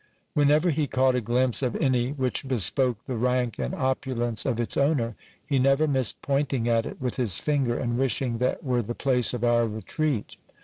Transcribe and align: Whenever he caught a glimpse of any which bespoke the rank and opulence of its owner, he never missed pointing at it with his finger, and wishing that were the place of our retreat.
Whenever 0.33 0.71
he 0.71 0.87
caught 0.87 1.13
a 1.13 1.21
glimpse 1.21 1.61
of 1.61 1.75
any 1.75 2.09
which 2.11 2.47
bespoke 2.47 2.97
the 3.05 3.15
rank 3.15 3.59
and 3.59 3.75
opulence 3.75 4.47
of 4.47 4.59
its 4.59 4.75
owner, 4.75 5.13
he 5.45 5.59
never 5.59 5.87
missed 5.87 6.19
pointing 6.23 6.67
at 6.67 6.87
it 6.87 6.99
with 6.99 7.17
his 7.17 7.37
finger, 7.37 7.77
and 7.77 7.99
wishing 7.99 8.39
that 8.39 8.63
were 8.63 8.81
the 8.81 8.95
place 8.95 9.31
of 9.31 9.43
our 9.43 9.67
retreat. 9.67 10.37